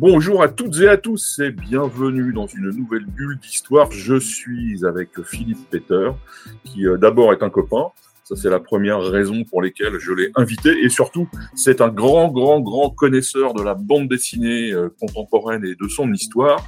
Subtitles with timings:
[0.00, 3.90] Bonjour à toutes et à tous et bienvenue dans une nouvelle bulle d'histoire.
[3.90, 6.10] Je suis avec Philippe Peter,
[6.62, 7.86] qui euh, d'abord est un copain.
[8.22, 10.70] Ça, c'est la première raison pour laquelle je l'ai invité.
[10.84, 15.74] Et surtout, c'est un grand, grand, grand connaisseur de la bande dessinée euh, contemporaine et
[15.74, 16.64] de son histoire.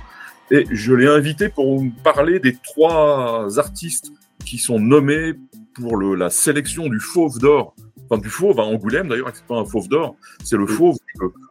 [0.50, 4.10] Et je l'ai invité pour me parler des trois artistes
[4.44, 5.34] qui sont nommés
[5.74, 7.76] pour la sélection du Fauve d'Or
[8.10, 10.96] enfin du fauve à Angoulême d'ailleurs, c'est pas un fauve d'or, c'est le fauve,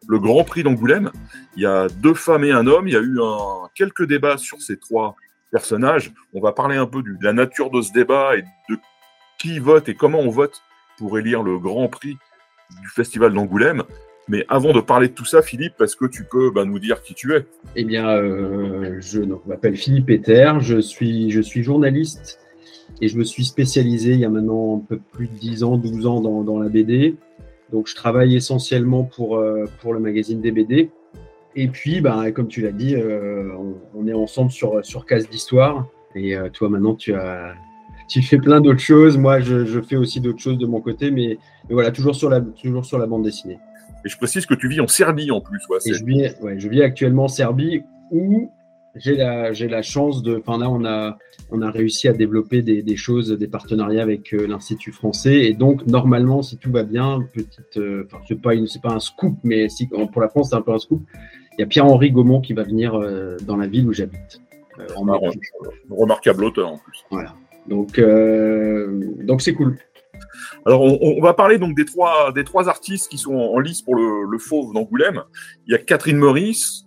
[0.07, 1.11] le, Grand Prix d'Angoulême.
[1.55, 2.87] Il y a deux femmes et un homme.
[2.87, 5.15] Il y a eu un, quelques débats sur ces trois
[5.51, 6.11] personnages.
[6.33, 8.77] On va parler un peu de la nature de ce débat et de
[9.39, 10.61] qui vote et comment on vote
[10.97, 12.17] pour élire le Grand Prix
[12.81, 13.83] du Festival d'Angoulême.
[14.27, 17.01] Mais avant de parler de tout ça, Philippe, est-ce que tu peux bah, nous dire
[17.01, 17.47] qui tu es?
[17.75, 22.39] Eh bien, euh, je m'appelle Philippe Peter, je suis, je suis journaliste
[23.01, 25.77] et je me suis spécialisé il y a maintenant un peu plus de 10 ans,
[25.77, 27.15] 12 ans dans, dans la BD.
[27.71, 30.89] Donc je travaille essentiellement pour, euh, pour le magazine des BD.
[31.55, 33.51] Et puis, bah, comme tu l'as dit, euh,
[33.95, 35.87] on, est ensemble sur, sur Case d'Histoire.
[36.15, 37.53] Et euh, toi, maintenant, tu, as,
[38.07, 39.17] tu fais plein d'autres choses.
[39.17, 41.11] Moi, je, je fais aussi d'autres choses de mon côté.
[41.11, 43.59] Mais, mais, voilà, toujours sur, la, toujours sur la bande dessinée.
[44.05, 45.59] Et je précise que tu vis en Serbie en plus.
[45.69, 48.51] Ouais, je, vis, ouais, je vis actuellement en Serbie où
[48.95, 50.37] j'ai la, la chance de.
[50.37, 51.17] Enfin, là, on a,
[51.51, 55.45] on a réussi à développer des, des choses, des partenariats avec euh, l'Institut français.
[55.45, 57.77] Et donc, normalement, si tout va bien, petite.
[57.77, 60.73] Euh, enfin, c'est pas, pas un scoop, mais si, pour la France, c'est un peu
[60.73, 61.01] un scoop.
[61.57, 64.41] Il y a Pierre-Henri Gaumont qui va venir euh, dans la ville où j'habite.
[64.95, 65.31] en marrant,
[65.89, 67.05] remarquable auteur en plus.
[67.11, 67.35] Voilà.
[67.67, 68.01] Donc,
[69.25, 69.77] donc c'est cool.
[70.65, 73.81] Alors, on, on, va parler donc des trois, des trois artistes qui sont en lice
[73.81, 75.23] pour le, le Fauve d'Angoulême.
[75.67, 76.85] Il y a Catherine Maurice,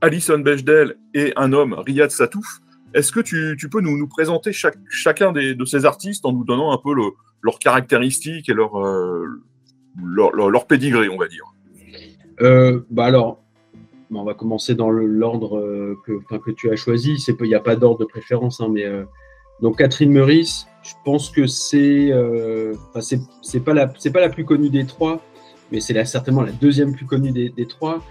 [0.00, 2.60] Alison Bechdel et un homme, Riyad Satouf.
[2.94, 6.78] Est-ce que tu, peux nous, présenter chacun des, de ces artistes en nous donnant un
[6.78, 7.10] peu le,
[7.42, 9.26] leurs caractéristiques et leur, euh,
[10.02, 11.44] leur, leur, on va dire?
[12.40, 13.42] Euh, bah alors,
[14.10, 17.16] on va commencer dans l'ordre euh, que, que tu as choisi.
[17.28, 19.04] Il n'y a pas d'ordre de préférence, hein, mais euh,
[19.60, 22.10] donc Catherine Meurice, je pense que c'est,
[23.42, 25.20] c'est pas la, pas la plus connue des trois,
[25.72, 28.02] mais c'est certainement la deuxième plus connue des, des trois.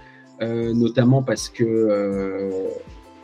[0.42, 2.70] Euh, notamment parce que euh,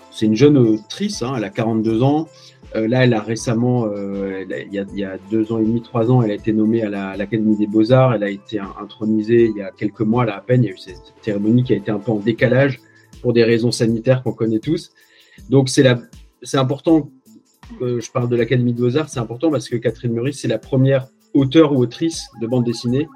[0.10, 2.28] c'est une jeune autrice, hein, elle a 42 ans.
[2.76, 6.32] Euh, là, elle a récemment, il y a, deux ans et demi, trois ans, elle
[6.32, 8.16] a été nommée à l'Académie des Beaux-Arts.
[8.16, 10.64] Elle a été intronisée il y a quelques mois, à peine.
[10.64, 12.80] Il y a eu cette, cérémonie qui a été un peu en décalage
[13.22, 14.92] pour des raisons sanitaires qu'on connaît tous.
[15.50, 15.86] Donc, c'est
[16.58, 17.10] important
[17.80, 19.10] je parle de l'Académie des Beaux-Arts.
[19.10, 23.08] C'est important parce que Catherine Meurice, c'est la première auteure ou autrice de bande dessinée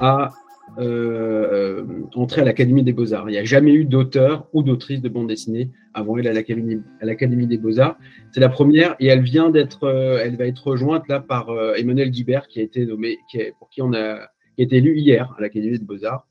[0.00, 0.30] à
[0.78, 1.84] euh,
[2.14, 3.28] entrer à l'Académie des Beaux-Arts.
[3.28, 7.46] Il n'y a jamais eu d'auteur ou d'autrice de bande dessinée avant elle à l'Académie
[7.46, 7.98] des Beaux-Arts.
[8.32, 11.74] C'est la première et elle vient d'être, euh, elle va être rejointe là par euh,
[11.74, 14.28] Emmanuel Guibert qui a été nommé, qui pour qui on a,
[14.58, 16.26] été élu hier à l'Académie des Beaux-Arts.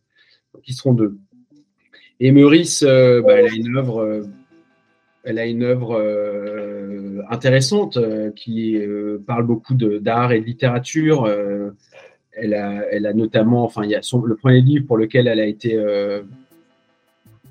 [0.53, 1.17] Donc ils seront deux.
[2.23, 4.21] Et Meurice, euh, bah, elle a une œuvre, euh,
[5.23, 7.97] elle a une œuvre euh, intéressante
[8.35, 8.79] qui
[9.25, 11.27] parle beaucoup d'art et de littérature
[12.33, 15.75] elle a, notamment, enfin, y a son, le premier livre pour lequel elle a été,
[15.75, 16.23] euh,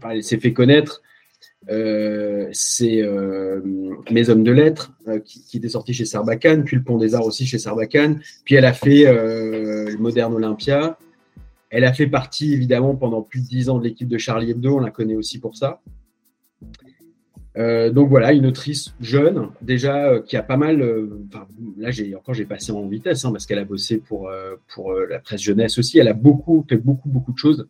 [0.08, 1.02] elle s'est fait connaître,
[1.70, 3.60] euh, c'est euh,
[4.10, 4.92] Mes hommes de lettres,
[5.24, 8.54] qui, qui, était sorti chez Sarbacane, puis Le Pont des Arts aussi chez Sarbacane, puis
[8.54, 10.98] elle a fait le Moderne Olympia.
[11.68, 14.78] Elle a fait partie, évidemment, pendant plus de dix ans de l'équipe de Charlie Hebdo,
[14.78, 15.80] on la connaît aussi pour ça.
[17.56, 20.80] Euh, donc voilà, une autrice jeune, déjà euh, qui a pas mal.
[20.82, 21.08] Euh,
[21.76, 24.92] là, j'ai encore j'ai passé en vitesse hein, parce qu'elle a bossé pour euh, pour
[24.92, 25.98] la presse jeunesse aussi.
[25.98, 27.66] Elle a beaucoup fait beaucoup beaucoup de choses.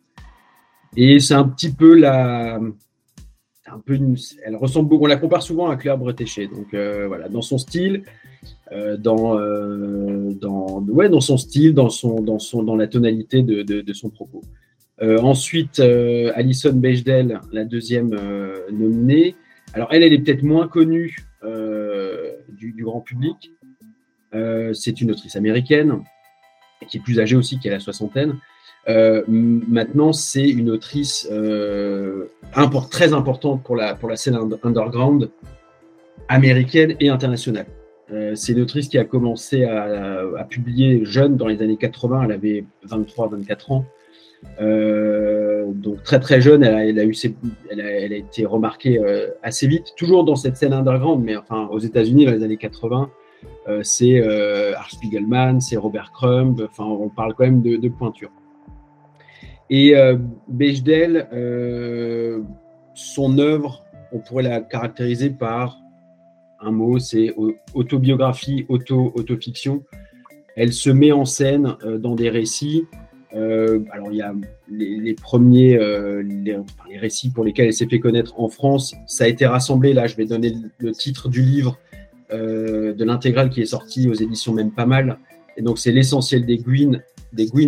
[0.95, 5.05] Et c'est un petit peu la, un peu une, elle ressemble beaucoup.
[5.05, 6.47] On la compare souvent à Claire Bretéché.
[6.47, 8.03] Donc voilà, dans son style,
[8.99, 9.39] dans
[10.35, 13.93] dans ouais, dans son style, dans son dans son dans la tonalité de, de, de
[13.93, 14.43] son propos.
[15.01, 18.15] ensuite, Alison Bechdel, la deuxième
[18.71, 19.35] nominée.
[19.73, 23.51] Alors, elle, elle est peut-être moins connue euh, du, grand public.
[24.33, 26.03] Euh, c'est une autrice américaine
[26.87, 28.37] qui est plus âgée aussi, qui a la soixantaine.
[28.89, 31.29] Euh, maintenant, c'est une autrice
[32.89, 35.29] très importante pour la, scène underground
[36.27, 37.67] américaine et internationale.
[38.35, 42.23] C'est une autrice qui a commencé à, publier jeune dans les années 80.
[42.25, 43.85] Elle avait 23-24 ans.
[45.73, 47.15] Donc très très jeune, elle a, eu
[47.69, 48.99] elle, a, été remarquée
[49.43, 53.09] assez vite, toujours dans cette scène underground, mais enfin aux États-Unis dans les années 80,
[53.81, 54.21] c'est
[54.75, 58.31] Art Spiegelman, c'est Robert Crumb, enfin on parle quand même de, de pointure.
[59.69, 59.93] Et
[60.47, 61.27] Bechdel,
[62.93, 65.81] son œuvre, on pourrait la caractériser par
[66.61, 67.33] un mot, c'est
[67.73, 69.83] autobiographie, auto, autofiction.
[70.55, 72.83] Elle se met en scène euh, dans des récits.
[73.33, 74.33] Euh, alors, il y a
[74.69, 76.57] les, premiers, euh, les,
[76.97, 78.93] récits pour lesquels elle s'est fait connaître en France.
[79.07, 81.79] Ça a été rassemblé, là, je vais donner le titre du livre
[82.31, 85.19] de l'intégrale qui est sorti aux éditions Même Pas Mal.
[85.57, 87.01] Et donc, c'est l'essentiel des Gwyn,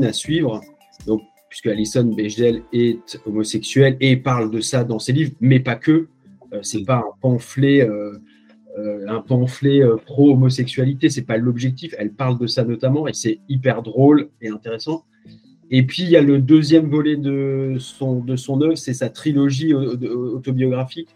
[0.04, 0.62] à suivre.
[1.06, 5.76] Donc, puisque Alison Bechdel est homosexuelle et parle de ça dans ses livres, mais pas
[5.76, 6.08] que.
[6.62, 7.86] c'est pas un pamphlet
[8.78, 11.94] euh, un pamphlet euh, pro-homosexualité, c'est pas l'objectif.
[11.98, 15.06] Elle parle de ça notamment et c'est hyper drôle et intéressant.
[15.76, 19.10] Et puis il y a le deuxième volet de son, de son œuvre, c'est sa
[19.10, 21.10] trilogie autobiographique.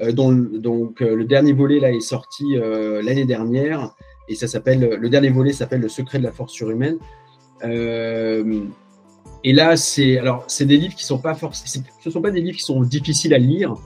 [0.00, 2.56] Euh, donc le dernier volet là est sorti
[3.02, 3.94] l'année dernière
[4.28, 6.98] et ça s'appelle le dernier volet s'appelle Le secret de la force surhumaine.
[7.62, 12.40] et là c'est alors c'est des livres qui sont pas forcément ce sont pas des
[12.40, 13.76] livres qui sont difficiles à lire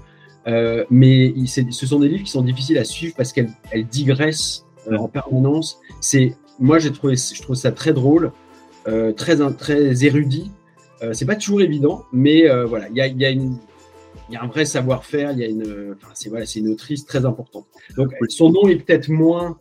[0.49, 3.53] euh, mais ce sont des livres qui sont difficiles à suivre parce qu'elles
[3.91, 5.79] digressent euh, en permanence.
[6.01, 8.31] C'est, moi, j'ai trouvé, je trouve ça très drôle, euh,
[9.17, 10.51] très, très érudit.
[11.13, 14.65] c'est pas toujours évident, mais voilà, il y a, y, a y a, un vrai
[14.65, 15.33] savoir-faire.
[15.33, 17.67] Il y a une, c'est voilà, c'est une autrice très importante.
[17.97, 19.59] Donc, son nom est peut-être moins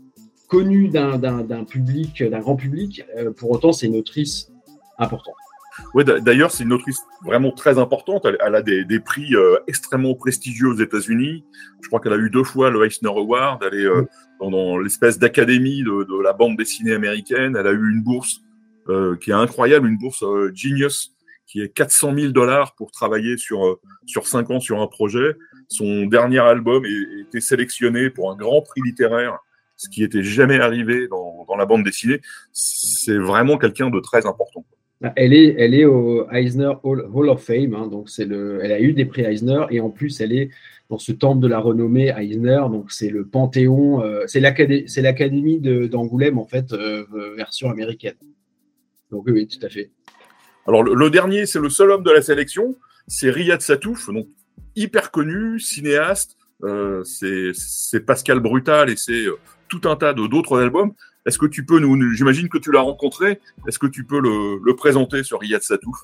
[0.47, 3.03] connu d'un public, d'un grand public.
[3.37, 4.51] pour autant, c'est une autrice
[4.97, 5.35] importante.
[5.93, 8.25] Ouais, d'ailleurs, c'est une autrice vraiment très importante.
[8.25, 11.43] Elle, a des, des prix euh, extrêmement prestigieux aux États-Unis.
[11.81, 13.63] Je crois qu'elle a eu deux fois le Eisner Award.
[13.63, 14.03] Elle est euh,
[14.39, 17.55] dans, l'espèce d'académie de, de, la bande dessinée américaine.
[17.57, 18.46] Elle a eu une bourse euh,
[19.21, 20.23] qui est incroyable, une bourse
[20.53, 21.13] Genius,
[21.45, 25.35] qui est 400 000 dollars pour travailler sur sur cinq ans sur un projet.
[25.67, 29.37] Son dernier album a été sélectionné pour un grand prix littéraire,
[29.75, 32.21] ce qui était jamais arrivé dans, dans la bande dessinée.
[32.51, 34.65] C'est vraiment quelqu'un de très important.
[34.99, 38.71] Bah, elle est, elle est au Eisner Hall, of Fame, hein, donc c'est le, elle
[38.71, 40.49] a eu des prix Eisner et en plus elle est
[40.89, 46.39] dans ce temple de la renommée Eisner, donc c'est le panthéon, euh, c'est l'académie d'Angoulême
[46.39, 47.05] en fait, euh,
[47.35, 48.15] version américaine.
[49.11, 49.91] Donc oui, tout à fait.
[50.67, 52.75] Alors le, dernier, c'est le seul homme de la sélection,
[53.07, 54.27] c'est Riyad Satouf, donc
[54.75, 59.25] hyper connu, cinéaste, euh, c'est Pascal Brutal et c'est
[59.69, 60.93] tout un tas d'autres albums.
[61.27, 64.75] Est-ce que tu peux nous, j'imagine que tu l'as rencontré, est-ce que tu peux le,
[64.75, 66.03] présenter sur Riyad Satouf?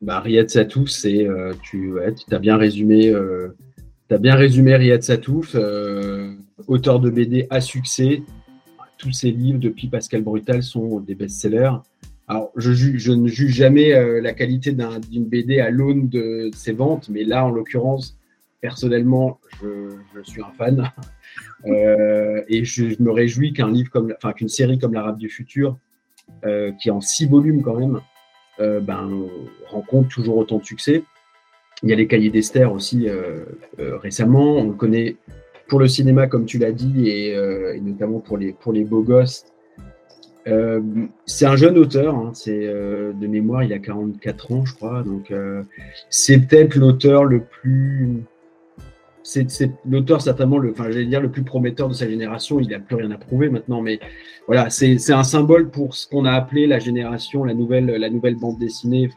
[0.00, 1.94] Bah, Riyad Satouf, c'est, euh, tu
[2.30, 3.54] as bien résumé, euh,
[4.10, 6.34] as bien résumé Riyad Satouf, euh,
[6.66, 8.22] auteur de BD à succès.
[8.96, 11.76] Tous ses livres depuis Pascal Brutal sont des best-sellers.
[12.32, 13.92] Alors, je, ne juge jamais
[14.22, 14.74] la qualité
[15.10, 18.16] d'une BD à l'aune de ses ventes, mais là, en l'occurrence,
[18.62, 20.90] personnellement, je, suis un fan.
[21.64, 25.78] Euh, et je, me réjouis qu'un livre comme, enfin qu'une série comme l'Arabe du futur,
[26.44, 28.00] euh, qui est en six volumes quand même,
[28.58, 29.08] euh, ben,
[29.68, 31.04] rencontre toujours autant de succès.
[31.84, 33.06] Il y a les Cahiers d'Esther aussi
[33.78, 34.56] récemment.
[34.56, 35.14] On le connaît
[35.68, 39.44] pour le cinéma, comme tu l'as dit, et, notamment pour les, pour les beaux gosses.
[41.26, 45.02] C'est un jeune auteur, hein, c'est de mémoire, il a 44 ans, je crois.
[45.02, 45.32] Donc,
[46.10, 48.24] c'est peut-être l'auteur le plus
[49.24, 52.58] c'est l'auteur certainement le, enfin, dire le plus prometteur de sa génération.
[52.58, 54.00] Il n'a plus rien à prouver maintenant, mais
[54.46, 58.36] voilà, c'est un symbole pour ce qu'on a appelé la génération, la nouvelle, la nouvelle
[58.36, 59.10] bande dessinée.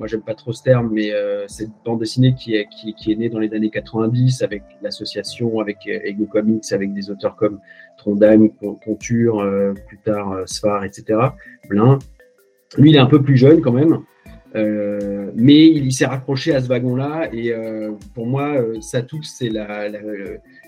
[0.00, 2.94] Euh, moi, j'aime pas trop ce terme, mais euh, cette bande dessinée qui est, qui,
[2.94, 7.36] qui, est née dans les années 90 avec l'association, avec Ego Comics, avec des auteurs
[7.36, 7.60] comme
[7.98, 8.48] Trondheim,
[8.84, 11.18] Conture, euh, plus tard euh, Sfar, etc.
[11.68, 11.98] Plein.
[12.78, 14.02] Lui, il est un peu plus jeune quand même.
[14.56, 19.50] Euh, mais il, s'est raccroché à ce wagon-là et euh, pour moi, euh, Satouf, c'est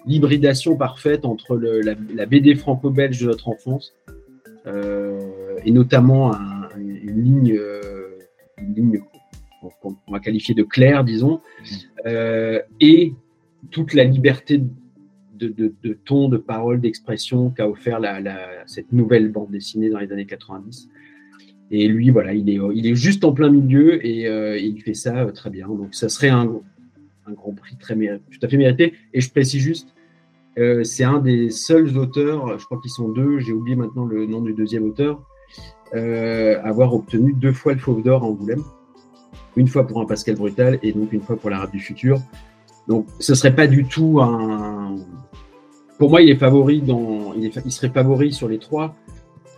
[0.07, 3.95] l'hybridation parfaite entre la, BD franco-belge de notre enfance
[5.65, 6.33] et notamment
[6.77, 7.25] une
[8.65, 9.01] ligne,
[9.81, 11.41] qu'on va qualifier de claire, disons,
[12.81, 13.15] et
[13.71, 14.61] toute la liberté
[15.51, 18.01] de, ton, de parole, d'expression qu'a offert
[18.67, 20.89] cette nouvelle bande dessinée dans les années 90.
[21.71, 25.17] Et lui, voilà, il est, il juste en plein milieu et euh, il fait ça
[25.17, 25.69] euh, très bien.
[25.69, 26.61] Donc, ça serait un,
[27.29, 28.93] grand prix très tout à fait mérité.
[29.15, 29.89] Et je précise juste,
[30.59, 34.27] euh, c'est un des seuls auteurs, je crois qu'ils sont deux, j'ai oublié maintenant le
[34.27, 35.23] nom du deuxième auteur,
[35.95, 38.63] avoir obtenu deux fois le Fauve d'Or à Angoulême.
[39.57, 42.21] Une fois pour un Pascal Brutal et donc une fois pour l'Arabe du futur.
[42.89, 44.97] Donc, ce serait pas du tout un.
[45.99, 47.33] Pour moi, il est favori dans.
[47.35, 48.95] Il, serait favori sur les trois,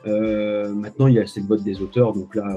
[0.06, 2.56] euh, maintenant, il y a cette botte des auteurs, donc là,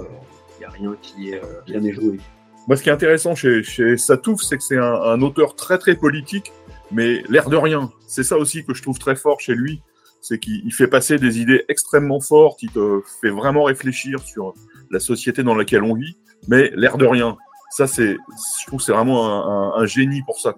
[0.56, 2.20] il n'y a rien qui est, euh, rien n'est joué.
[2.68, 3.64] Moi, ce qui est intéressant chez,
[3.98, 6.52] Satouf, c'est que c'est un, auteur très très politique,
[6.92, 7.90] mais l'air de rien.
[8.08, 9.82] C'est ça aussi que je trouve très fort chez lui,
[10.20, 14.54] c'est qu'il fait passer des idées extrêmement fortes, il te fait vraiment réfléchir sur
[14.92, 16.18] la société dans laquelle on vit,
[16.48, 17.38] mais l'air de rien.
[17.72, 20.56] Ça, c'est, je trouve, c'est vraiment un, génie pour ça.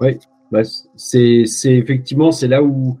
[0.00, 0.18] Oui,
[0.50, 0.62] bah,
[0.96, 2.98] c'est, effectivement, c'est là où,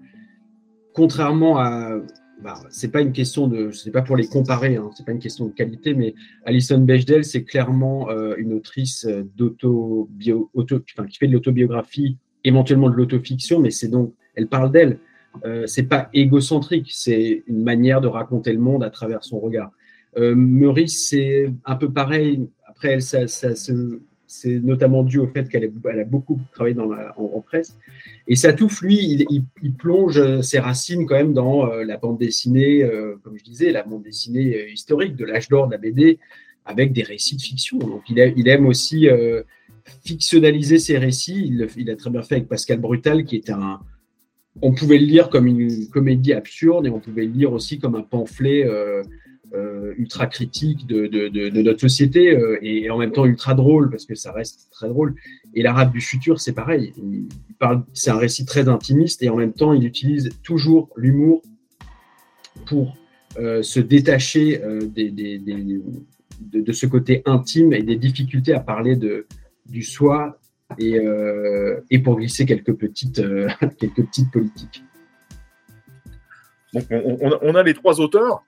[0.94, 1.96] contrairement à,
[2.42, 5.18] bah, c'est pas une question de, c'est pas pour les comparer, hein, c'est pas une
[5.18, 6.14] question de qualité, mais
[6.46, 12.16] Alison Bechdel, c'est clairement euh, une autrice d'auto, bio, auto, enfin, qui fait de l'autobiographie,
[12.44, 14.98] éventuellement de l'autofiction, mais c'est donc, elle parle d'elle.
[15.44, 19.70] Euh, c'est pas égocentrique, c'est une manière de raconter le monde à travers son regard.
[20.16, 22.48] Euh, Meurice, c'est un peu pareil.
[22.66, 27.76] Après, c'est notamment dû au fait qu'elle a, beaucoup travaillé dans la, en, en, presse.
[28.26, 29.26] Et Satouf, lui,
[29.62, 33.70] il, plonge ses racines quand même dans euh, la bande dessinée, euh, comme je disais,
[33.70, 36.18] la bande dessinée historique de l'âge d'or de la BD,
[36.64, 37.78] avec des récits de fiction.
[37.78, 39.08] Donc, il, aime aussi
[40.04, 41.46] fictionnaliser ses récits.
[41.46, 43.80] Il, il, a très bien fait avec Pascal Brutal, qui était un.
[44.62, 47.94] On pouvait le lire comme une comédie absurde et on pouvait le lire aussi comme
[47.94, 48.66] un pamphlet
[49.96, 54.32] ultra critique de, notre société euh, et, en même temps ultra drôle parce que ça
[54.32, 55.14] reste très drôle.
[55.54, 56.92] Et l'arabe du futur, c'est pareil.
[57.92, 61.42] C'est un récit très intimiste et en même temps, il utilise toujours l'humour
[62.66, 62.96] pour
[63.38, 69.26] euh, se détacher euh, de, ce côté intime et des difficultés à parler de,
[69.66, 70.40] du soi
[70.78, 74.84] et, euh, pour glisser quelques petites, euh, quelques petites politiques.
[76.72, 78.44] On, a les trois auteurs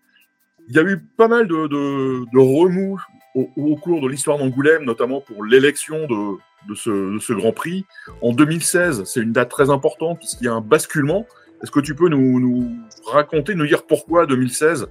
[0.68, 3.00] il y a eu pas mal de, remous
[3.34, 7.84] au, cours de l'histoire d'Angoulême, notamment pour l'élection de, ce, Grand Prix.
[8.20, 11.26] En 2016, c'est une date très importante puisqu'il y a un basculement.
[11.62, 12.70] Est-ce que tu peux nous,
[13.06, 14.86] raconter, nous dire pourquoi 2016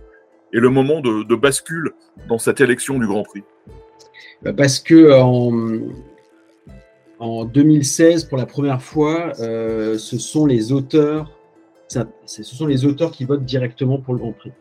[0.54, 1.92] est le moment de, bascule
[2.28, 3.44] dans cette élection du Grand Prix?
[4.42, 5.52] Bah, Parce que en,
[7.20, 11.32] en 2016, pour la première fois, euh, ce sont les auteurs,
[11.88, 14.52] ce sont les auteurs qui votent directement pour le Grand Prix.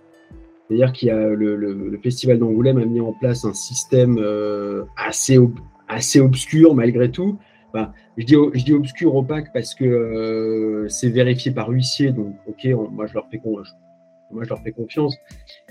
[0.70, 5.36] C'est-à-dire qu'il y a le, Festival d'Angoulême a mis en place un système euh, assez,
[5.88, 7.38] assez obscur malgré tout.
[8.16, 12.68] Je, dis, je dis obscur, opaque, parce que euh, c'est vérifié par huissier, donc ok,
[12.92, 13.56] moi, je leur fais con,
[14.30, 15.16] moi je leur fais confiance.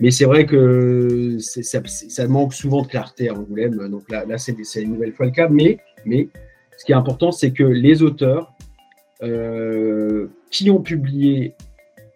[0.01, 4.37] Mais c'est vrai que ça, ça, manque souvent de clarté à Angoulême, donc là, là
[4.37, 5.47] c'est une nouvelle fois le cas.
[5.47, 6.27] Mais, mais
[6.77, 8.53] ce qui est important, c'est que les auteurs
[9.23, 11.55] euh, qui ont publié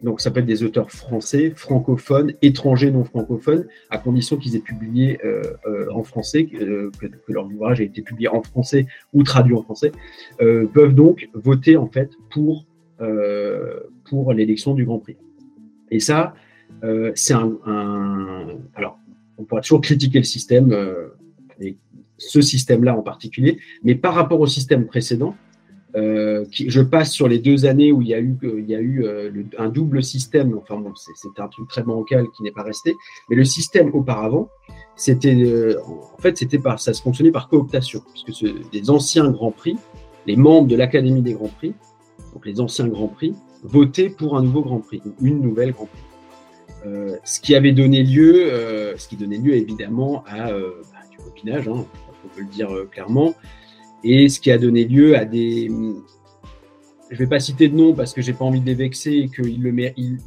[0.03, 4.59] donc, ça peut être des auteurs français, francophones, étrangers non francophones, à condition qu'ils aient
[4.59, 9.23] publié euh, euh, en français, euh, que, leur ouvrage ait été publié en français ou
[9.23, 9.93] traduit en français,
[10.37, 12.65] peuvent donc voter en fait pour,
[14.09, 15.15] pour l'élection du Grand Prix.
[15.89, 16.33] Et ça,
[17.15, 18.99] c'est un, un, Alors,
[19.37, 20.75] on pourra toujours critiquer le système,
[21.61, 21.77] et
[22.17, 25.35] ce système-là en particulier, mais par rapport au système précédent,
[25.95, 29.69] euh, je passe sur les deux années où il y a eu, euh, le, un
[29.69, 30.57] double système.
[30.57, 30.81] Enfin
[31.15, 32.95] c'était un truc très bancal qui n'est pas resté.
[33.29, 34.49] Mais le système auparavant,
[34.95, 39.51] c'était, euh, en fait, c'était ça se fonctionnait par cooptation, puisque ce, les anciens grands
[39.51, 39.77] prix,
[40.25, 41.73] les membres de l'Académie des grands prix,
[42.33, 46.01] donc les anciens grands prix, votaient pour un nouveau grand prix, une nouvelle grand prix.
[46.85, 48.51] Euh, ce qui avait donné lieu,
[48.97, 51.85] ce qui donnait lieu évidemment à bah, du copinage, hein,
[52.23, 53.35] on peut le dire clairement,
[54.03, 55.69] et ce qui a donné lieu à des.
[57.09, 59.11] Je ne vais pas citer de nom parce que j'ai pas envie de les vexer
[59.11, 60.17] et qu'il le il,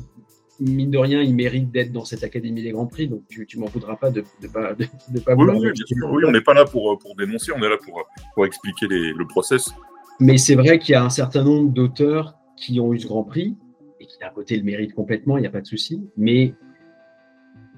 [0.61, 3.59] mine de rien, il mérite d'être dans cette Académie des Grands Prix, donc tu, tu
[3.59, 5.71] m'en voudras pas de ne pas, de, de pas oui, oui,
[6.11, 9.13] oui, on n'est pas là pour, pour dénoncer, on est là pour, pour expliquer les,
[9.13, 9.71] le process.
[10.21, 13.25] Mais c'est vrai qu'il y a un certain nombre d'auteurs qui ont eu ce Grand
[13.25, 13.57] Prix
[14.01, 16.55] et qui d'un côté le méritent complètement, il n'y a pas de souci, mais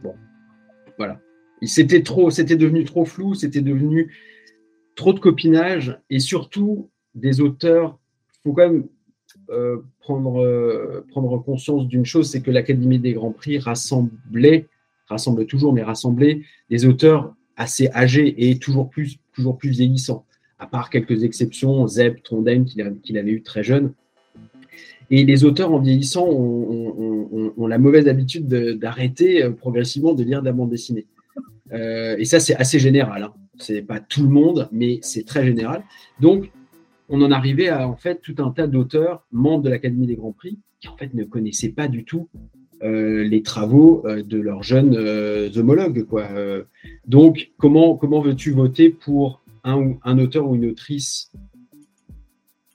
[0.02, 0.14] bon,
[0.97, 1.21] voilà.
[1.62, 4.14] C'était trop, c'était devenu trop flou, c'était devenu
[4.99, 7.97] trop de copinage et surtout des auteurs.
[8.33, 8.88] Il faut quand même
[9.49, 14.67] euh, prendre, euh, prendre conscience d'une chose, c'est que l'Académie des Grands Prix rassemblait,
[15.07, 20.25] rassemble toujours, mais rassemblait des auteurs assez âgés et toujours plus, toujours plus vieillissants,
[20.59, 23.93] à part quelques exceptions, Zeb, Trondheim, qu'il qu avait eu très jeune.
[25.11, 30.47] Et les auteurs en vieillissant ont, la mauvaise habitude d'arrêter euh, progressivement de lire de
[30.47, 31.07] la bande dessinée.
[31.71, 33.23] Et ça, c'est assez général.
[33.23, 35.82] Hein c'est pas tout le monde, mais c'est très général.
[36.20, 36.50] Donc,
[37.08, 40.32] on en arrivait à en fait tout un tas d'auteurs membres de l'Académie des Grands
[40.32, 42.28] Prix qui en fait ne connaissaient pas du tout
[42.82, 46.04] euh, les travaux euh, de leurs jeunes euh, homologues.
[46.04, 46.28] Quoi.
[47.06, 51.32] Donc, comment, comment veux-tu voter pour un, un auteur ou une autrice,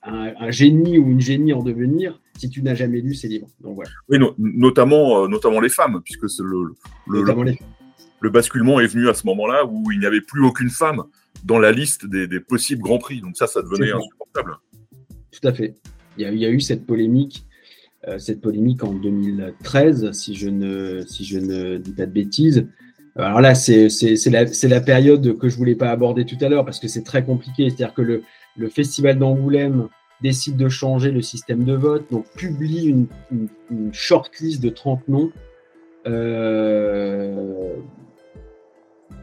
[0.02, 3.48] un, un, génie ou une génie en devenir, si tu n'as jamais lu ces livres?
[3.62, 3.90] Donc, voilà.
[4.10, 6.74] Oui, no notamment, notamment les femmes, puisque c'est le,
[7.06, 7.54] le, le,
[8.24, 11.02] le basculement est venu à ce moment-là où il n'y avait plus aucune femme
[11.44, 13.20] dans la liste des, possibles grands prix.
[13.20, 14.56] Donc ça, ça devenait insupportable.
[15.30, 15.74] Tout à fait.
[16.16, 17.44] Il y a, eu cette polémique,
[18.08, 22.66] euh, cette polémique en 2013, si je ne, si je ne dis pas de bêtises.
[23.16, 23.88] Alors là, c'est
[24.26, 27.24] la, la, période que je voulais pas aborder tout à l'heure parce que c'est très
[27.24, 27.68] compliqué.
[27.68, 28.22] C'est-à-dire que le,
[28.56, 29.88] le festival d'Angoulême
[30.22, 33.06] décide de changer le système de vote, donc publie une,
[33.70, 35.30] une, shortlist de 30 noms.
[36.06, 37.74] Euh,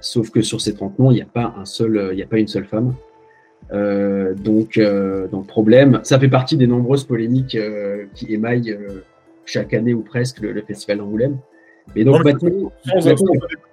[0.01, 2.27] sauf que sur ces 30 noms, il n'y a pas un seul, il n'y a
[2.27, 2.93] pas une seule femme.
[3.72, 6.01] Euh, donc, euh, donc, problème.
[6.03, 7.58] Ça fait partie des nombreuses polémiques
[8.15, 8.77] qui émaillent
[9.46, 11.38] chaque année ou presque le, festival d'Angoulême.
[11.96, 12.22] Mais donc,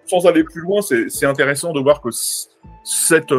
[0.07, 2.09] sans, aller plus loin, c'est intéressant de voir que
[2.85, 3.35] cette,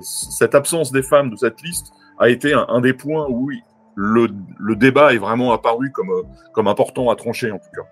[0.00, 1.88] cette absence des femmes de cette liste
[2.18, 3.50] a été un, des points où
[3.94, 4.28] le,
[4.58, 6.10] le, débat est vraiment apparu comme,
[6.52, 7.86] comme important à trancher, en tout cas.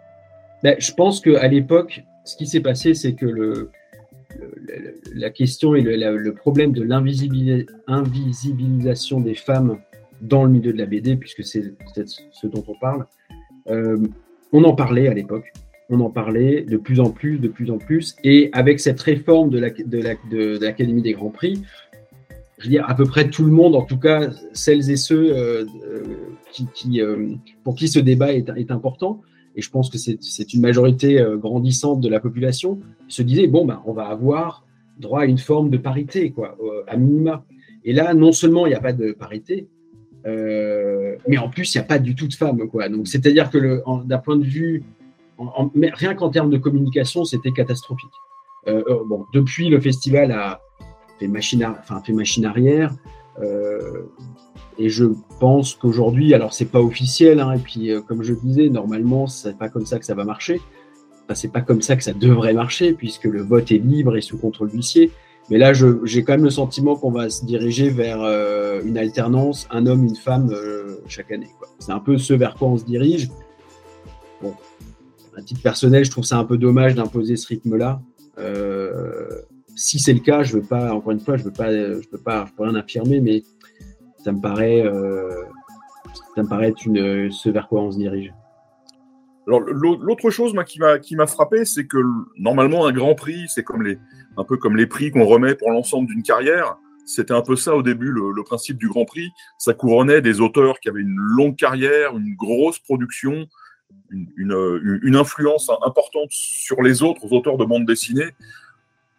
[0.63, 3.71] Ben, je pense qu'à l'époque, ce qui s'est passé, c'est que le,
[5.15, 9.79] la question et le, problème de l'invisibilisation des femmes
[10.21, 11.75] dans le milieu de la BD, puisque c'est
[12.33, 13.07] ce dont on parle,
[13.69, 13.97] euh,
[14.53, 15.53] on en parlait à l'époque.
[15.91, 18.17] On en parlait de plus en plus, de plus en plus.
[18.25, 21.63] Et avec cette réforme de l'Académie de des Grands Prix,
[22.59, 25.37] je veux dire, à peu près tout le monde, en tout cas celles et ceux
[25.37, 26.03] euh, euh,
[27.63, 29.21] pour qui ce débat est important,
[29.57, 33.65] et je pense que c'est une majorité euh, grandissante de la population, se disait bon,
[33.65, 34.65] ben, on va avoir
[34.99, 36.57] droit à une forme de parité, quoi,
[36.87, 37.45] à minima.
[37.85, 39.69] Et là, non seulement il n'y a pas de parité,
[40.27, 42.59] euh, mais en plus, il n'y a pas du tout de femmes.
[43.05, 44.83] C'est-à-dire que d'un point de vue,
[45.39, 48.11] rien qu'en termes de communication, c'était catastrophique.
[48.69, 50.61] Euh, bon, depuis, le festival a
[51.19, 52.95] fait machine, fait machine arrière.
[54.79, 55.05] Et je
[55.41, 59.57] pense qu'aujourd'hui, alors c'est pas officiel, hein, et puis euh, comme je disais, normalement c'est
[59.57, 60.61] pas comme ça que ça va marcher.
[61.25, 64.21] Enfin, c'est pas comme ça que ça devrait marcher puisque le vote est libre et
[64.21, 65.11] sous contrôle d'huissier.
[65.51, 69.69] Mais là, j'ai quand même le sentiment qu'on va se diriger vers euh, une alternance,
[69.71, 71.51] un homme, une femme euh, chaque année.
[71.79, 73.29] C'est un peu ce vers quoi on se dirige.
[74.41, 74.55] Bon,
[75.37, 78.01] à titre personnel, je trouve ça un peu dommage d'imposer ce rythme-là.
[79.77, 82.19] si c'est le cas, je veux pas, encore une fois, je veux pas, je peux
[82.19, 83.45] pas, je peux rien affirmer, mais
[84.25, 85.45] ça me paraît, euh,
[86.35, 88.33] ça me paraît être ce vers quoi on se dirige.
[89.47, 91.99] Alors l'autre chose qui m'a frappé, c'est que
[92.39, 93.99] normalement un Grand Prix, c'est comme les
[94.39, 96.77] un peu comme les prix qu'on remet pour l'ensemble d'une carrière.
[97.05, 99.31] C'était un peu ça au début le, principe du Grand Prix.
[99.59, 103.47] Ça couronnait des auteurs qui avaient une longue carrière, une grosse production,
[104.11, 108.31] une, une influence importante sur les autres auteurs de bande dessinée.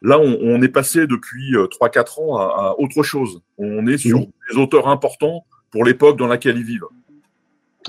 [0.05, 3.41] Là, on, est passé depuis 3-4 euh, ans à, autre chose.
[3.57, 6.85] On est sur des auteurs importants pour l'époque dans laquelle ils vivent.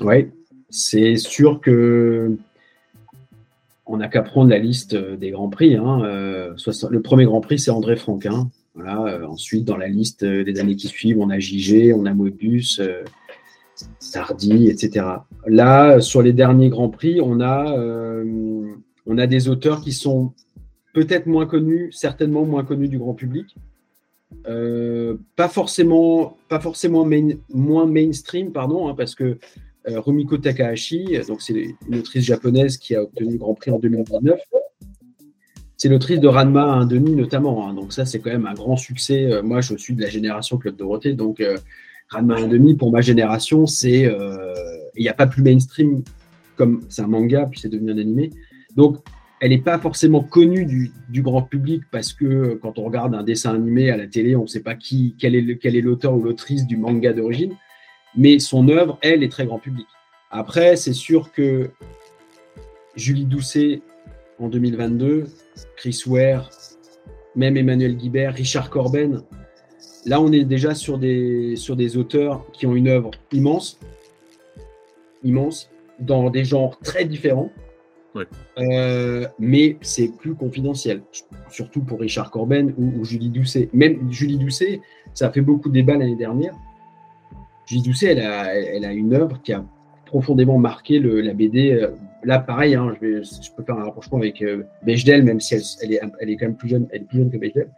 [0.00, 0.30] Oui,
[0.70, 2.34] c'est sûr que
[3.84, 5.76] on n'a qu'à prendre la liste des grands prix.
[5.76, 6.00] Hein.
[6.04, 6.54] Euh,
[6.90, 8.48] le premier grand prix, c'est André Franquin.
[8.78, 12.80] Euh, ensuite, dans la liste des années qui suivent, on a JG, on a Moebius,
[13.98, 15.04] Sardi, etc.
[15.46, 17.76] Là, sur les derniers grands prix, on a,
[19.06, 20.32] on a des auteurs qui sont
[20.96, 23.54] peut-être moins connu, certainement moins connu du grand public.
[24.48, 27.06] Euh, pas forcément, pas forcément
[27.50, 29.36] moins mainstream, pardon, hein, parce que
[29.88, 33.78] euh, Rumiko Takahashi, donc c'est une autrice japonaise qui a obtenu le Grand Prix en
[33.78, 34.40] 2019.
[35.76, 37.74] C'est l'autrice de Ranma à un demi notamment, hein.
[37.74, 39.30] donc ça c'est quand même un grand succès.
[39.30, 41.42] Euh, moi je suis de la génération Club Dorothée, donc
[42.08, 44.10] Ranma à un demi pour ma génération, c'est
[44.94, 46.02] il n'y a pas plus mainstream
[46.56, 48.30] comme c'est un manga puis c'est devenu un animé.
[48.76, 48.96] Donc
[49.40, 53.54] elle n'est pas forcément connue du, grand public parce que quand on regarde un dessin
[53.54, 56.76] animé à la télé, on ne sait pas qui, quel est l'auteur ou l'autrice du
[56.76, 57.54] manga d'origine,
[58.16, 59.86] mais son œuvre, elle, est très grand public.
[60.30, 61.70] Après, c'est sûr que
[62.94, 63.82] Julie Doucet
[64.38, 65.24] en 2022,
[65.76, 66.50] Chris Ware,
[67.34, 69.22] même Emmanuel Guibert, Richard Corben,
[70.06, 73.78] là, on est déjà sur des, sur des auteurs qui ont une œuvre immense,
[75.22, 77.50] immense, dans des genres très différents
[78.58, 81.02] euh, mais c'est plus confidentiel,
[81.50, 83.68] surtout pour Richard Corben ou, Julie Doucet.
[83.72, 84.80] Même Julie Doucet,
[85.14, 86.54] ça a fait beaucoup de débats l'année dernière.
[87.66, 89.64] Julie Doucet, elle a, une œuvre qui a
[90.06, 91.72] profondément marqué la BD.
[91.72, 91.90] Euh,
[92.22, 95.92] là, pareil, hein, je, peux faire un rapprochement avec euh, Bechdel, même si elle, elle,
[95.92, 97.68] est, elle, est, quand même plus jeune, elle est plus jeune que Bechdel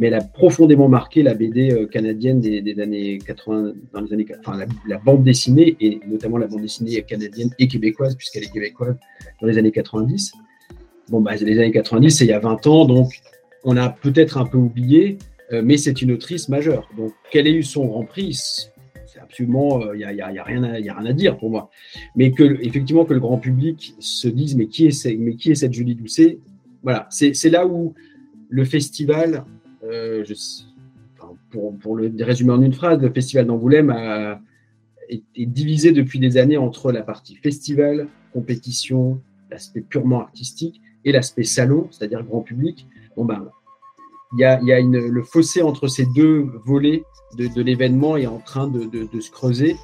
[0.00, 4.26] mais elle a profondément marqué la BD euh, canadienne des, années 80, dans les années,
[4.40, 4.58] enfin
[4.88, 8.96] la, bande dessinée et notamment la bande dessinée canadienne et québécoise puisqu'elle est québécoise
[9.42, 10.32] dans les années 90.
[11.10, 13.12] Bon, bah, les années 90, c'est il y a 20 ans, donc
[13.62, 15.18] on a peut-être un peu oublié,
[15.52, 16.88] euh, mais c'est une autrice majeure.
[16.96, 18.32] Donc, qu'elle ait eu son Grand Prix,
[19.04, 20.64] c'est absolument, il euh, n'y a, a, à, a rien
[21.04, 21.68] à dire pour moi.
[22.16, 25.56] Mais que, effectivement, que le grand public se dise, mais qui est, mais qui est
[25.56, 26.38] cette Julie Doucet?
[26.82, 27.92] Voilà, c'est là où
[28.48, 29.44] le festival
[29.90, 30.24] euh,
[31.50, 33.90] pour, pour, le résumer en une phrase, le Festival d'Angoulême
[35.08, 41.12] est, est, divisé depuis des années entre la partie festival, compétition, l'aspect purement artistique et
[41.12, 42.86] l'aspect salon, c'est-à-dire grand public.
[43.16, 43.48] Bon ben,
[44.32, 47.02] il y a, a le fossé entre ces deux volets
[47.36, 49.76] de, l'événement est en train de, se creuser.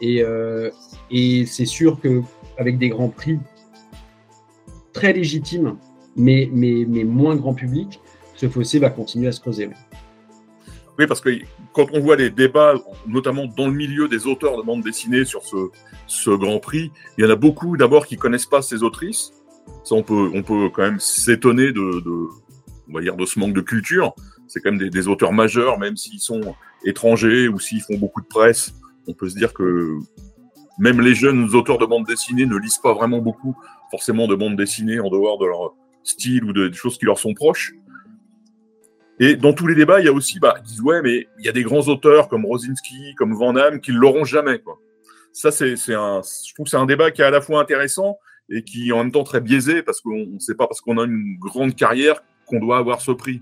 [0.00, 0.70] Et, euh,
[1.10, 3.38] c'est sûr qu'avec des grands prix
[4.92, 5.76] très légitimes,
[6.16, 8.00] mais moins grand public,
[8.42, 9.70] ce fossé va continuer à se creuser.
[10.98, 11.30] Oui, parce que
[11.72, 12.74] quand on voit les débats,
[13.06, 15.56] notamment dans le milieu des auteurs de bande dessinée sur ce,
[16.08, 19.32] ce Grand Prix, il y en a beaucoup d'abord qui connaissent pas ces autrices.
[19.84, 22.26] Ça, on peut, on peut quand même s'étonner de, de,
[22.90, 24.12] on va dire, de ce manque de culture.
[24.48, 28.26] C'est quand même des, auteurs majeurs, même s'ils sont étrangers ou s'ils font beaucoup de
[28.26, 28.74] presse.
[29.06, 29.96] On peut se dire que
[30.80, 33.56] même les jeunes auteurs de bande dessinée ne lisent pas vraiment beaucoup,
[33.90, 37.20] forcément, de bande dessinée en dehors de leur style ou de, des choses qui leur
[37.20, 37.72] sont proches.
[39.20, 41.44] Et dans tous les débats, il y a aussi, bah, ils disent, ouais, mais il
[41.44, 44.78] y a des grands auteurs comme Rosinski, comme Van Damme, qui l'auront jamais, quoi.
[45.32, 48.18] Ça, c'est, un, je trouve que c'est un débat qui est à la fois intéressant
[48.50, 50.98] et qui est en même temps très biaisé parce qu'on ne sait pas parce qu'on
[50.98, 53.40] a une grande carrière qu'on doit avoir ce prix.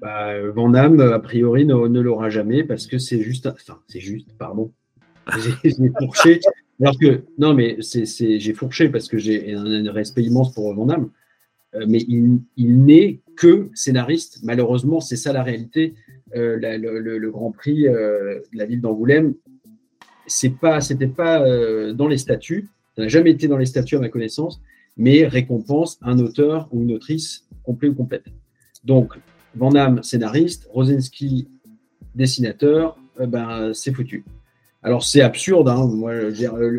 [0.00, 4.00] Bah, Van Damme, a priori, ne, ne l'aura jamais parce que c'est juste, enfin, c'est
[4.00, 4.72] juste, pardon.
[5.64, 6.40] J'ai fourché.
[6.80, 11.10] Alors que, non, mais j'ai fourché parce que j'ai un respect immense pour Van Damme.
[11.74, 14.40] Euh, mais il, n'est que scénariste.
[14.42, 15.94] Malheureusement, c'est ça la réalité.
[16.36, 19.34] Euh, le, Grand Prix euh, de la ville d'Angoulême,
[20.26, 20.78] c'est pas,
[21.16, 22.68] pas dans les statuts.
[22.96, 24.60] Ça n'a jamais été dans les statuts à ma connaissance,
[24.96, 28.24] mais récompense un auteur ou une autrice complet ou complète.
[28.84, 29.14] Donc,
[29.56, 31.48] Van Damme, scénariste, Rosinski,
[32.14, 34.24] dessinateur, ben, c'est foutu.
[34.84, 35.68] Alors, c'est absurde.
[35.68, 35.88] Hein.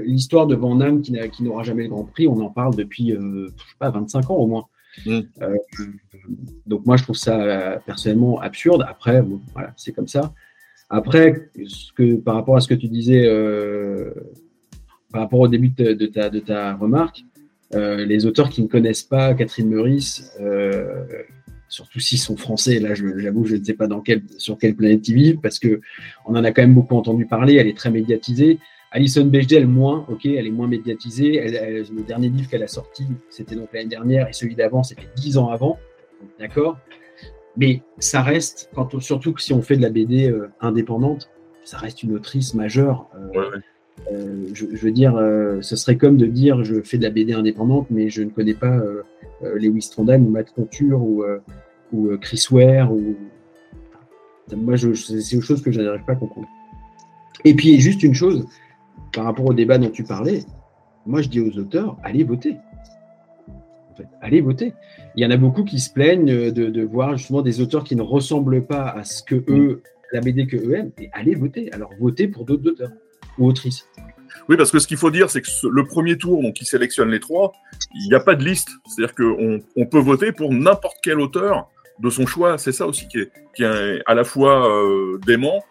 [0.06, 3.48] L'histoire de Van Damme qui n'aura jamais le Grand Prix, on en parle depuis, euh,
[3.48, 4.66] je sais pas, 25 ans au moins.
[5.06, 5.20] Mmh.
[5.42, 5.58] Euh,
[6.66, 8.86] donc moi, je trouve ça euh, personnellement absurde.
[8.88, 10.34] Après, bon, voilà, c'est comme ça.
[10.90, 14.12] Après, ce que, par rapport à ce que tu disais, euh,
[15.12, 17.24] par rapport au début de, ta, de ta, remarque,
[17.74, 20.32] les auteurs qui ne connaissent pas Catherine Meurice,
[21.68, 25.06] surtout s'ils sont français, là j'avoue, je ne sais pas dans quel, sur quelle planète
[25.08, 25.82] ils vivent, parce que
[26.26, 28.60] on en a quand même beaucoup entendu parler, elle est très médiatisée.
[28.96, 31.36] Alison Bechdel, moins, ok, elle est moins médiatisée.
[31.36, 34.84] Elle, elle, le dernier livre qu'elle a sorti, c'était donc l'année dernière, et celui d'avant,
[34.84, 35.78] c'était dix ans avant.
[36.40, 36.78] D'accord?
[37.58, 41.30] Mais ça reste, quand surtout que si on fait de la BD euh, indépendante,
[41.66, 43.10] ça reste une autrice majeure.
[43.16, 44.14] Euh, ouais, ouais.
[44.14, 45.14] Euh, je, je, veux dire,
[45.60, 48.54] ce serait comme de dire je fais de la BD indépendante, mais je ne connais
[48.54, 48.82] pas
[49.42, 51.24] Lewis Trondheim ou Matt Conture ou,
[51.92, 52.94] ou Chris Ware.
[52.94, 53.16] Ou...
[54.56, 56.48] Moi, c'est une chose que je n'arrive pas à comprendre.
[57.46, 58.46] Et puis, juste une chose,
[59.14, 60.44] par rapport au débat dont tu parlais,
[61.06, 62.58] moi je dis aux auteurs, allez voter.
[63.92, 64.74] En fait, allez voter.
[65.16, 68.02] Il y en a beaucoup qui se plaignent de, voir justement des auteurs qui ne
[68.02, 69.82] ressemblent pas à ce que eux,
[70.12, 71.72] la BD que eux aiment, et allez voter.
[71.72, 72.92] Alors votez pour d'autres auteurs
[73.38, 73.88] ou autrices.
[74.50, 77.10] Oui, parce que ce qu'il faut dire, c'est que le premier tour, donc qui sélectionne
[77.10, 77.54] les trois,
[77.94, 78.70] il n'y a pas de liste.
[78.86, 82.58] C'est-à-dire qu'on on peut voter pour n'importe quel auteur de son choix.
[82.58, 85.64] C'est ça aussi qui est, qui est à la fois euh, dément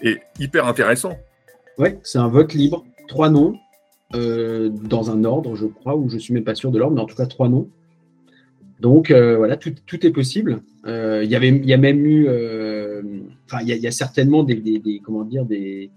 [0.00, 1.18] et hyper intéressant.
[1.78, 2.84] Oui, c'est un vote libre.
[3.06, 3.56] Trois noms,
[4.14, 7.02] euh, dans un ordre, je crois, ou je suis même pas sûr de l'ordre, mais
[7.02, 7.68] en tout cas trois noms.
[8.80, 9.72] Donc euh, voilà, tout,
[10.06, 10.60] est possible.
[10.86, 12.28] Euh, il y a même eu,
[13.46, 15.90] enfin, il y, a certainement des, des, comment dire, des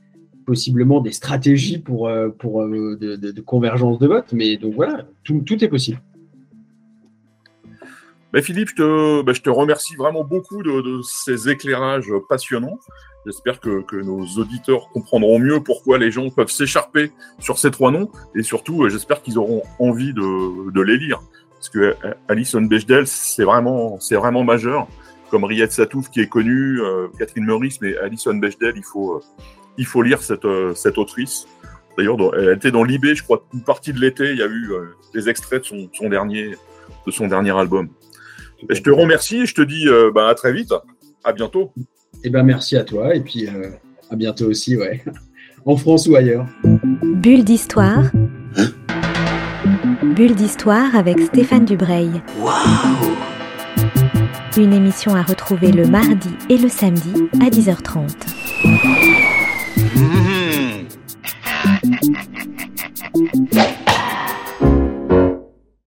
[0.45, 5.99] possiblement des stratégies pour, de, convergence de vote, mais donc voilà, tout est possible.
[8.33, 12.79] Ben Philippe, je te, ben je te, remercie vraiment beaucoup de, de ces éclairages passionnants.
[13.25, 17.91] J'espère que, que, nos auditeurs comprendront mieux pourquoi les gens peuvent s'écharper sur ces trois
[17.91, 21.21] noms et surtout, j'espère qu'ils auront envie de, de, les lire.
[21.51, 21.95] Parce que
[22.27, 24.87] Alison Bechdel, c'est vraiment, c'est vraiment majeur.
[25.29, 29.21] Comme Riyad Satouf qui est connu, euh, Catherine Meurice, mais Alison Bechdel, il faut, euh,
[29.77, 31.47] il faut lire cette, euh, cette autrice.
[31.97, 34.71] D'ailleurs, elle était dans l'IB, je crois, une partie de l'été, il y a eu
[34.71, 36.55] euh, des extraits de son, son, dernier,
[37.05, 37.89] de son dernier album.
[38.69, 40.73] Je te remercie, et je te dis euh, bah, à très vite,
[41.23, 41.71] à bientôt.
[42.23, 43.69] Eh ben, merci à toi, et puis euh,
[44.09, 45.03] à bientôt aussi, ouais.
[45.65, 46.45] en France ou ailleurs.
[47.03, 48.03] Bulle d'histoire.
[50.03, 52.11] Bulle d'histoire avec Stéphane Dubreuil.
[52.39, 53.15] Waouh
[54.57, 58.09] Une émission à retrouver le mardi et le samedi à 10h30.